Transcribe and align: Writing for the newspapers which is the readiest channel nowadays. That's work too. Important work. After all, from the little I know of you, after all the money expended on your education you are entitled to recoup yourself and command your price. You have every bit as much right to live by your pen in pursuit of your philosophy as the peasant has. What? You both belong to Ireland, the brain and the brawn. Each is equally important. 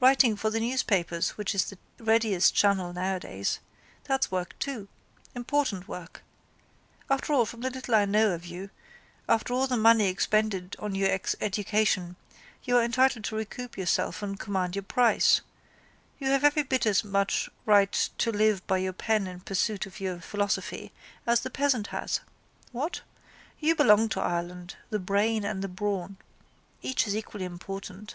Writing 0.00 0.36
for 0.36 0.48
the 0.50 0.60
newspapers 0.60 1.30
which 1.30 1.56
is 1.56 1.64
the 1.70 1.78
readiest 1.98 2.54
channel 2.54 2.92
nowadays. 2.92 3.58
That's 4.04 4.30
work 4.30 4.56
too. 4.60 4.86
Important 5.34 5.88
work. 5.88 6.22
After 7.10 7.32
all, 7.32 7.44
from 7.44 7.62
the 7.62 7.70
little 7.70 7.96
I 7.96 8.04
know 8.04 8.30
of 8.30 8.46
you, 8.46 8.70
after 9.28 9.52
all 9.52 9.66
the 9.66 9.76
money 9.76 10.06
expended 10.06 10.76
on 10.78 10.94
your 10.94 11.10
education 11.40 12.14
you 12.62 12.76
are 12.76 12.84
entitled 12.84 13.24
to 13.24 13.34
recoup 13.34 13.76
yourself 13.76 14.22
and 14.22 14.38
command 14.38 14.76
your 14.76 14.84
price. 14.84 15.40
You 16.20 16.28
have 16.28 16.44
every 16.44 16.62
bit 16.62 16.86
as 16.86 17.02
much 17.02 17.50
right 17.66 17.90
to 18.18 18.30
live 18.30 18.64
by 18.68 18.78
your 18.78 18.92
pen 18.92 19.26
in 19.26 19.40
pursuit 19.40 19.84
of 19.84 19.98
your 19.98 20.20
philosophy 20.20 20.92
as 21.26 21.40
the 21.40 21.50
peasant 21.50 21.88
has. 21.88 22.20
What? 22.70 23.00
You 23.58 23.74
both 23.74 23.84
belong 23.88 24.08
to 24.10 24.20
Ireland, 24.20 24.76
the 24.90 25.00
brain 25.00 25.44
and 25.44 25.60
the 25.60 25.66
brawn. 25.66 26.18
Each 26.82 27.08
is 27.08 27.16
equally 27.16 27.44
important. 27.46 28.14